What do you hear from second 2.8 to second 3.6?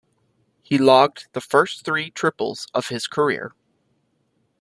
his career.